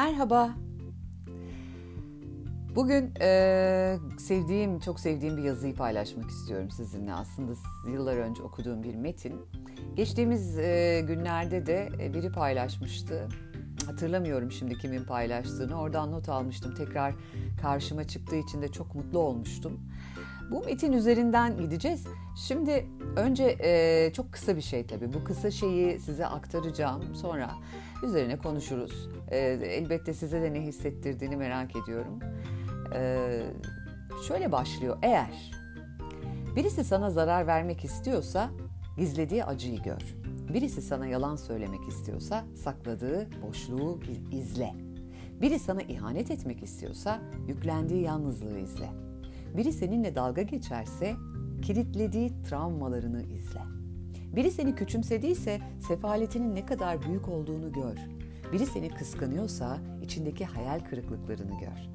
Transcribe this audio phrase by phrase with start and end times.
[0.00, 0.50] Merhaba.
[2.74, 7.14] Bugün e, sevdiğim, çok sevdiğim bir yazıyı paylaşmak istiyorum sizinle.
[7.14, 7.52] Aslında
[7.92, 9.40] yıllar önce okuduğum bir metin.
[9.96, 13.28] Geçtiğimiz e, günlerde de biri paylaşmıştı.
[13.86, 15.80] Hatırlamıyorum şimdi kimin paylaştığını.
[15.80, 16.74] Oradan not almıştım.
[16.74, 17.14] Tekrar
[17.62, 19.80] karşıma çıktığı için de çok mutlu olmuştum.
[20.50, 22.04] Bu metin üzerinden gideceğiz.
[22.36, 22.86] Şimdi
[23.16, 25.12] önce e, çok kısa bir şey tabii.
[25.12, 27.14] Bu kısa şeyi size aktaracağım.
[27.14, 27.50] Sonra
[28.02, 29.08] üzerine konuşuruz.
[29.28, 32.18] E, elbette size de ne hissettirdiğini merak ediyorum.
[32.94, 33.28] E,
[34.28, 34.98] şöyle başlıyor.
[35.02, 35.50] Eğer
[36.56, 38.50] birisi sana zarar vermek istiyorsa
[38.96, 40.16] gizlediği acıyı gör.
[40.54, 44.00] Birisi sana yalan söylemek istiyorsa sakladığı boşluğu
[44.32, 44.74] izle.
[45.42, 49.09] Biri sana ihanet etmek istiyorsa yüklendiği yalnızlığı izle.
[49.56, 51.14] Biri seninle dalga geçerse
[51.62, 53.60] kilitlediği travmalarını izle.
[54.36, 55.58] Biri seni küçümsediyse
[55.88, 57.96] sefaletinin ne kadar büyük olduğunu gör.
[58.52, 61.90] Biri seni kıskanıyorsa içindeki hayal kırıklıklarını gör.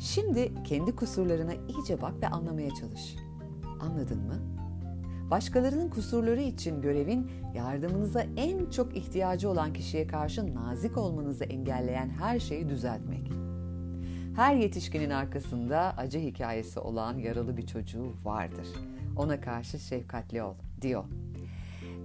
[0.00, 3.16] Şimdi kendi kusurlarına iyice bak ve anlamaya çalış.
[3.80, 4.34] Anladın mı?
[5.30, 12.40] Başkalarının kusurları için görevin yardımınıza en çok ihtiyacı olan kişiye karşı nazik olmanızı engelleyen her
[12.40, 13.30] şeyi düzeltmek.
[14.36, 18.66] Her yetişkinin arkasında acı hikayesi olan yaralı bir çocuğu vardır.
[19.16, 21.04] Ona karşı şefkatli ol diyor.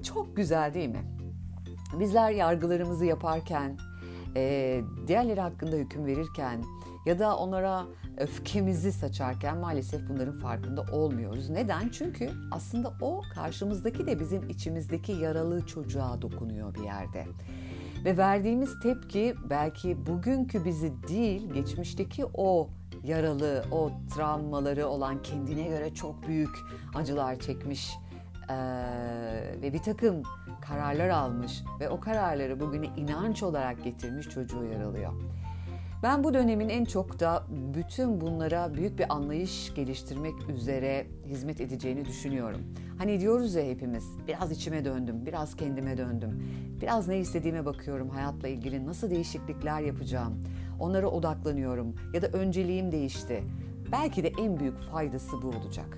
[0.04, 1.04] Çok güzel değil mi?
[2.00, 3.78] Bizler yargılarımızı yaparken,
[4.36, 6.64] e, diğerleri hakkında hüküm verirken
[7.06, 7.86] ya da onlara
[8.18, 11.50] öfkemizi saçarken maalesef bunların farkında olmuyoruz.
[11.50, 11.90] Neden?
[11.90, 17.26] Çünkü aslında o karşımızdaki de bizim içimizdeki yaralı çocuğa dokunuyor bir yerde.
[18.06, 22.70] Ve verdiğimiz tepki belki bugünkü bizi değil, geçmişteki o
[23.04, 26.58] yaralı, o travmaları olan kendine göre çok büyük
[26.96, 27.98] acılar çekmiş
[28.50, 28.56] ee,
[29.62, 30.24] ve bir takım
[30.62, 35.14] kararlar almış ve o kararları bugüne inanç olarak getirmiş çocuğu yaralıyor.
[36.06, 37.44] Ben bu dönemin en çok da
[37.76, 42.62] bütün bunlara büyük bir anlayış geliştirmek üzere hizmet edeceğini düşünüyorum.
[42.98, 46.44] Hani diyoruz ya hepimiz, biraz içime döndüm, biraz kendime döndüm.
[46.82, 50.44] Biraz ne istediğime bakıyorum hayatla ilgili, nasıl değişiklikler yapacağım.
[50.80, 53.44] Onlara odaklanıyorum ya da önceliğim değişti.
[53.92, 55.98] Belki de en büyük faydası bu olacak.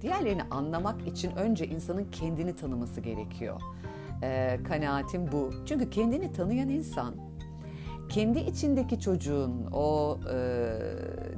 [0.00, 3.60] Diğerlerini anlamak için önce insanın kendini tanıması gerekiyor.
[4.22, 5.50] Ee, kanaatim bu.
[5.66, 7.27] Çünkü kendini tanıyan insan
[8.08, 10.36] kendi içindeki çocuğun o e,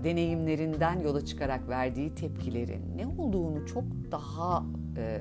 [0.04, 4.64] deneyimlerinden yola çıkarak verdiği tepkilerin ne olduğunu çok daha
[4.96, 5.18] e,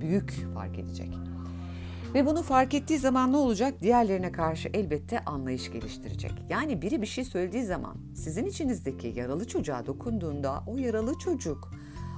[0.00, 1.08] büyük fark edecek.
[2.14, 3.74] Ve bunu fark ettiği zaman ne olacak?
[3.82, 6.32] Diğerlerine karşı elbette anlayış geliştirecek.
[6.50, 11.70] Yani biri bir şey söylediği zaman sizin içinizdeki yaralı çocuğa dokunduğunda o yaralı çocuk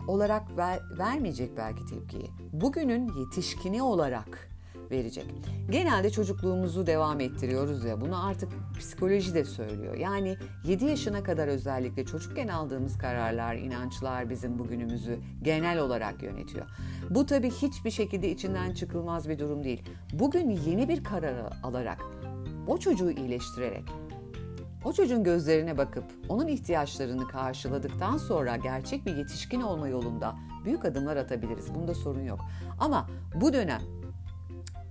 [0.09, 2.31] olarak ver, vermeyecek belki tepkiyi.
[2.53, 4.54] Bugünün yetişkini olarak
[4.91, 5.27] verecek.
[5.71, 9.95] Genelde çocukluğumuzu devam ettiriyoruz ya bunu artık psikoloji de söylüyor.
[9.95, 16.67] Yani 7 yaşına kadar özellikle çocukken aldığımız kararlar, inançlar bizim bugünümüzü genel olarak yönetiyor.
[17.11, 19.83] Bu tabii hiçbir şekilde içinden çıkılmaz bir durum değil.
[20.13, 22.01] Bugün yeni bir karar alarak
[22.67, 23.85] o çocuğu iyileştirerek
[24.85, 30.35] o çocuğun gözlerine bakıp onun ihtiyaçlarını karşıladıktan sonra gerçek bir yetişkin olma yolunda
[30.65, 31.75] büyük adımlar atabiliriz.
[31.75, 32.41] Bunda sorun yok.
[32.79, 33.07] Ama
[33.41, 33.81] bu dönem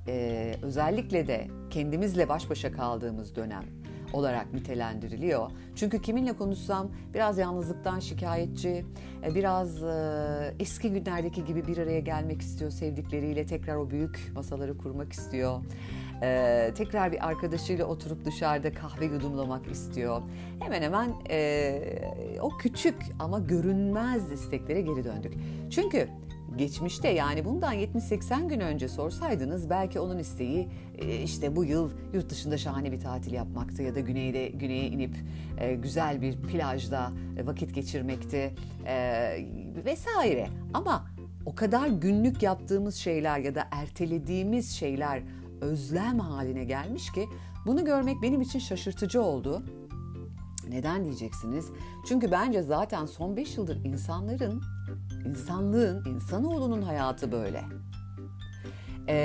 [0.08, 3.64] e, özellikle de kendimizle baş başa kaldığımız dönem
[4.14, 5.52] olarak nitelendiriliyor.
[5.76, 8.86] Çünkü kiminle konuşsam biraz yalnızlıktan şikayetçi,
[9.26, 9.84] e, biraz
[10.60, 15.62] eski günlerdeki gibi bir araya gelmek istiyor sevdikleriyle, tekrar o büyük masaları kurmak istiyor.
[16.22, 20.22] Ee, tekrar bir arkadaşıyla oturup dışarıda kahve yudumlamak istiyor.
[20.60, 21.80] Hemen hemen e,
[22.42, 25.34] o küçük ama görünmez isteklere geri döndük.
[25.72, 26.08] Çünkü
[26.58, 32.30] geçmişte yani bundan 70-80 gün önce sorsaydınız belki onun isteği e, işte bu yıl yurt
[32.30, 35.16] dışında şahane bir tatil yapmaktı ya da güneyde güneye inip
[35.60, 38.54] e, güzel bir plajda e, vakit geçirmekti
[39.86, 40.48] vesaire.
[40.74, 41.06] Ama
[41.46, 45.22] o kadar günlük yaptığımız şeyler ya da ertelediğimiz şeyler
[45.62, 47.30] özlem haline gelmiş ki
[47.66, 49.64] bunu görmek benim için şaşırtıcı oldu.
[50.70, 51.72] Neden diyeceksiniz?
[52.08, 54.62] Çünkü bence zaten son 5 yıldır insanların
[55.26, 57.64] insanlığın, insanoğlunun hayatı böyle.
[59.08, 59.16] Ee,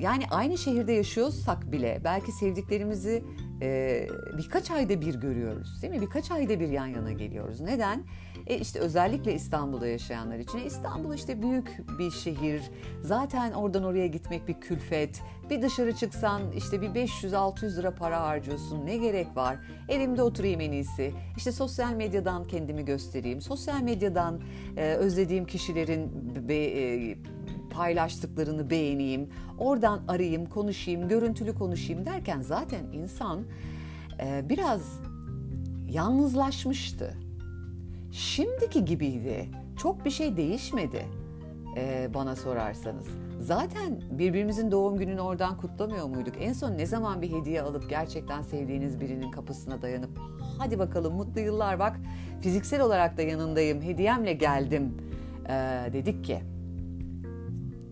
[0.00, 3.24] yani aynı şehirde yaşıyorsak bile belki sevdiklerimizi
[3.62, 4.08] e,
[4.38, 6.00] birkaç ayda bir görüyoruz değil mi?
[6.00, 7.60] Birkaç ayda bir yan yana geliyoruz.
[7.60, 8.04] Neden?
[8.46, 10.58] E işte özellikle İstanbul'da yaşayanlar için.
[10.58, 12.62] İstanbul işte büyük bir şehir.
[13.02, 15.22] Zaten oradan oraya gitmek bir külfet.
[15.50, 18.86] Bir dışarı çıksan işte bir 500-600 lira para harcıyorsun.
[18.86, 19.58] Ne gerek var?
[19.88, 21.12] Evimde oturayım en iyisi.
[21.36, 23.40] İşte sosyal medyadan kendimi göstereyim.
[23.40, 24.40] Sosyal medyadan
[24.76, 26.10] e, özlediğim kişilerin
[26.48, 27.18] be, e,
[27.78, 29.28] paylaştıklarını beğeneyim.
[29.58, 33.44] Oradan arayayım, konuşayım, görüntülü konuşayım derken zaten insan
[34.20, 34.80] e, biraz
[35.90, 37.14] yalnızlaşmıştı.
[38.12, 39.48] Şimdiki gibiydi.
[39.76, 41.06] Çok bir şey değişmedi
[41.76, 43.06] e, bana sorarsanız.
[43.40, 46.34] Zaten birbirimizin doğum gününü oradan kutlamıyor muyduk?
[46.40, 50.10] En son ne zaman bir hediye alıp gerçekten sevdiğiniz birinin kapısına dayanıp
[50.58, 51.96] hadi bakalım mutlu yıllar bak
[52.40, 54.96] fiziksel olarak da yanındayım hediyemle geldim
[55.48, 55.52] e,
[55.92, 56.40] dedik ki.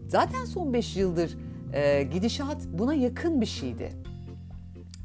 [0.09, 1.37] Zaten son 5 yıldır
[1.73, 3.93] e, gidişat buna yakın bir şeydi.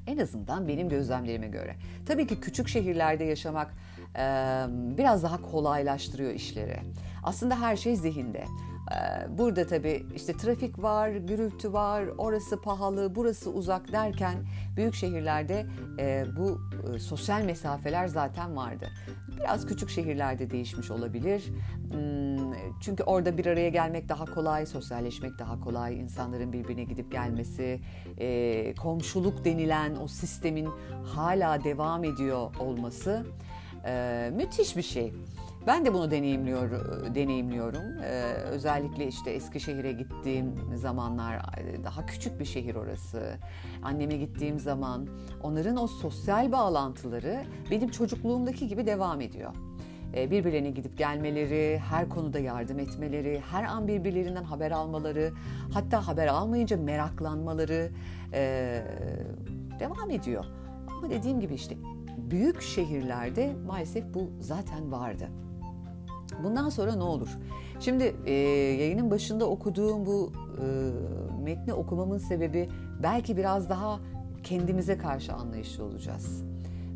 [0.07, 1.75] En azından benim gözlemlerime göre.
[2.05, 3.73] Tabii ki küçük şehirlerde yaşamak
[4.15, 4.23] e,
[4.97, 6.79] biraz daha kolaylaştırıyor işleri.
[7.23, 8.43] Aslında her şey zihinde.
[8.91, 14.35] Ee, burada tabii işte trafik var, gürültü var, orası pahalı, burası uzak derken
[14.75, 15.65] büyük şehirlerde
[15.99, 16.61] e, bu
[16.95, 18.87] e, sosyal mesafeler zaten vardı.
[19.39, 21.43] Biraz küçük şehirlerde değişmiş olabilir.
[21.91, 27.81] Hmm, çünkü orada bir araya gelmek daha kolay, sosyalleşmek daha kolay, insanların birbirine gidip gelmesi,
[28.17, 30.69] e, komşuluk denilen o sistemin
[31.15, 33.25] hala devam ediyor olması
[34.31, 35.13] müthiş bir şey.
[35.67, 36.71] Ben de bunu deneyimliyor,
[37.15, 38.03] deneyimliyorum.
[38.03, 41.41] Ee, özellikle işte Eskişehir'e gittiğim zamanlar,
[41.83, 43.37] daha küçük bir şehir orası.
[43.83, 45.07] Anneme gittiğim zaman
[45.43, 47.41] onların o sosyal bağlantıları
[47.71, 49.53] benim çocukluğumdaki gibi devam ediyor.
[50.15, 55.31] Ee, birbirlerine gidip gelmeleri, her konuda yardım etmeleri, her an birbirlerinden haber almaları,
[55.73, 57.89] hatta haber almayınca meraklanmaları
[58.33, 58.81] e,
[59.79, 60.45] devam ediyor.
[60.97, 61.75] Ama dediğim gibi işte
[62.17, 65.27] büyük şehirlerde maalesef bu zaten vardı.
[66.43, 67.29] Bundan sonra ne olur?
[67.79, 68.31] Şimdi e,
[68.81, 70.65] yayının başında okuduğum bu e,
[71.43, 72.69] metni okumamın sebebi
[73.03, 73.99] belki biraz daha
[74.43, 76.43] kendimize karşı anlayışlı olacağız.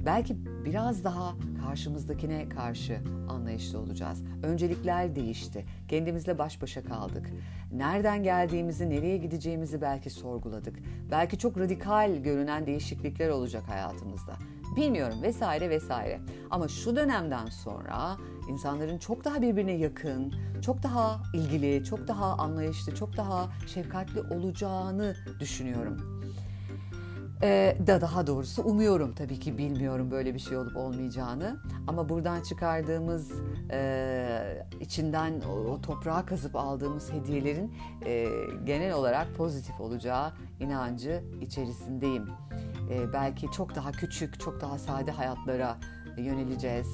[0.06, 0.36] Belki
[0.66, 1.36] biraz daha
[1.66, 4.24] karşımızdakine karşı anlayışlı olacağız.
[4.44, 5.66] Öncelikler değişti.
[5.88, 7.30] Kendimizle baş başa kaldık.
[7.72, 10.80] Nereden geldiğimizi, nereye gideceğimizi belki sorguladık.
[11.12, 14.34] Belki çok radikal görünen değişiklikler olacak hayatımızda.
[14.76, 16.20] Bilmiyorum vesaire vesaire.
[16.52, 18.18] Ama şu dönemden sonra
[18.50, 25.16] insanların çok daha birbirine yakın, çok daha ilgili, çok daha anlayışlı, çok daha şefkatli olacağını
[25.40, 26.16] düşünüyorum.
[27.44, 31.58] Ee, da daha doğrusu umuyorum tabii ki bilmiyorum böyle bir şey olup olmayacağını
[31.88, 33.32] ama buradan çıkardığımız
[33.72, 37.74] e, içinden o, o toprağa kazıp aldığımız hediyelerin
[38.06, 38.28] e,
[38.64, 42.28] genel olarak pozitif olacağı inancı içerisindeyim.
[42.90, 45.78] E, belki çok daha küçük, çok daha sade hayatlara
[46.18, 46.88] yöneleceğiz.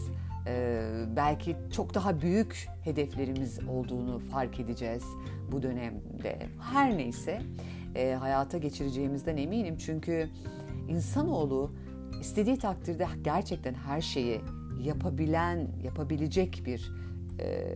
[0.47, 0.83] E,
[1.15, 5.03] belki çok daha büyük hedeflerimiz olduğunu fark edeceğiz
[5.51, 6.39] bu dönemde.
[6.71, 7.41] Her neyse
[7.95, 9.77] e, hayata geçireceğimizden eminim.
[9.77, 10.29] Çünkü
[10.89, 11.71] insanoğlu
[12.21, 14.41] istediği takdirde gerçekten her şeyi
[14.83, 16.91] yapabilen, yapabilecek bir
[17.39, 17.67] e,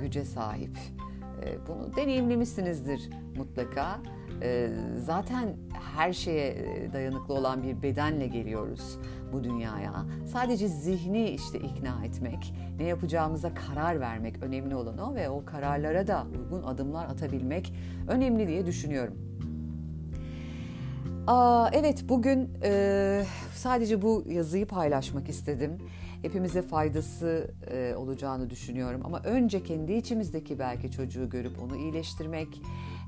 [0.00, 0.78] güce sahip.
[1.44, 4.00] E, bunu deneyimlemişsinizdir mutlaka.
[4.42, 5.56] E, zaten
[5.94, 6.56] her şeye
[6.92, 8.98] dayanıklı olan bir bedenle geliyoruz
[9.32, 10.06] bu dünyaya.
[10.32, 16.06] Sadece zihni işte ikna etmek, ne yapacağımıza karar vermek önemli olan o ve o kararlara
[16.06, 17.74] da uygun adımlar atabilmek
[18.08, 19.14] önemli diye düşünüyorum.
[21.26, 25.78] Aa, evet bugün e, sadece bu yazıyı paylaşmak istedim.
[26.22, 29.00] Hepimize faydası e, olacağını düşünüyorum.
[29.04, 32.62] Ama önce kendi içimizdeki belki çocuğu görüp onu iyileştirmek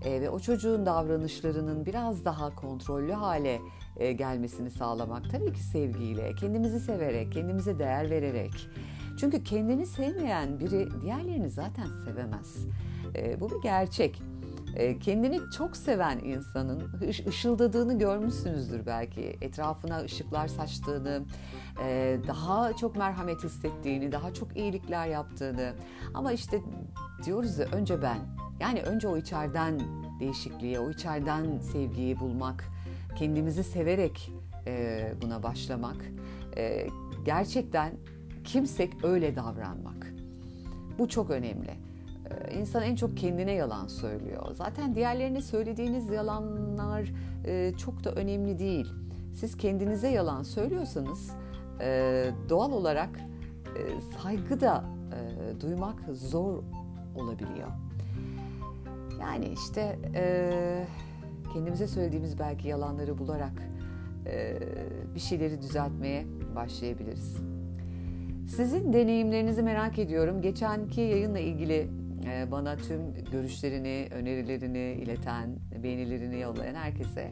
[0.04, 3.60] e, ve o çocuğun davranışlarının biraz daha kontrollü hale
[3.96, 5.30] e, gelmesini sağlamak.
[5.30, 8.68] Tabii ki sevgiyle, kendimizi severek, kendimize değer vererek.
[9.20, 12.66] Çünkü kendini sevmeyen biri diğerlerini zaten sevemez.
[13.14, 14.22] E, bu bir gerçek.
[14.76, 16.82] Ee, kendini çok seven insanın
[17.28, 19.36] ışıldadığını görmüşsünüzdür belki.
[19.40, 21.22] Etrafına ışıklar saçtığını,
[21.84, 25.72] e, daha çok merhamet hissettiğini, daha çok iyilikler yaptığını.
[26.14, 26.60] Ama işte
[27.24, 28.18] diyoruz ya önce ben.
[28.60, 29.80] Yani önce o içeriden
[30.20, 32.64] değişikliğe, o içeriden sevgiyi bulmak,
[33.16, 34.32] kendimizi severek
[34.66, 35.96] e, buna başlamak.
[36.56, 36.86] E,
[37.24, 37.92] gerçekten
[38.44, 40.12] kimsek öyle davranmak.
[40.98, 41.91] Bu çok önemli.
[42.30, 44.54] Ee, insan en çok kendine yalan söylüyor.
[44.54, 47.12] Zaten diğerlerine söylediğiniz yalanlar
[47.46, 48.92] e, çok da önemli değil.
[49.34, 51.30] Siz kendinize yalan söylüyorsanız
[51.80, 53.10] e, doğal olarak
[53.76, 53.80] e,
[54.22, 54.84] saygı da
[55.60, 56.62] duymak zor
[57.16, 57.68] olabiliyor.
[59.20, 59.98] Yani işte
[61.52, 63.52] kendimize söylediğimiz belki yalanları bularak
[65.14, 66.26] bir şeyleri düzeltmeye
[66.56, 67.36] başlayabiliriz.
[68.56, 70.42] Sizin deneyimlerinizi merak ediyorum.
[70.42, 71.88] Geçenki yayınla ilgili
[72.50, 77.30] bana tüm görüşlerini, önerilerini ileten, beğenilerini yollayan herkese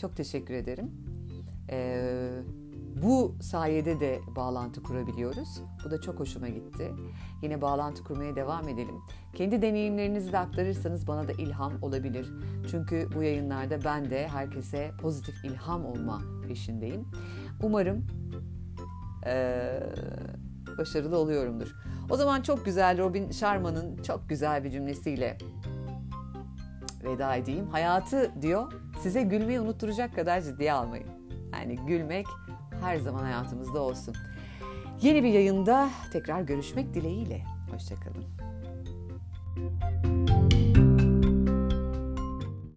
[0.00, 0.90] çok teşekkür ederim.
[1.70, 2.30] Ee,
[3.02, 5.62] bu sayede de bağlantı kurabiliyoruz.
[5.84, 6.92] Bu da çok hoşuma gitti.
[7.42, 8.94] Yine bağlantı kurmaya devam edelim.
[9.34, 12.32] Kendi deneyimlerinizi de aktarırsanız bana da ilham olabilir.
[12.70, 17.04] Çünkü bu yayınlarda ben de herkese pozitif ilham olma peşindeyim.
[17.62, 18.06] Umarım
[19.26, 19.80] ee,
[20.78, 21.74] başarılı oluyorumdur.
[22.10, 25.38] O zaman çok güzel Robin Sharma'nın çok güzel bir cümlesiyle
[27.04, 27.68] veda edeyim.
[27.68, 28.72] Hayatı diyor
[29.02, 31.08] size gülmeyi unutturacak kadar ciddiye almayın.
[31.52, 32.26] Yani gülmek
[32.80, 34.14] her zaman hayatımızda olsun.
[35.02, 37.42] Yeni bir yayında tekrar görüşmek dileğiyle.
[37.72, 38.45] Hoşçakalın.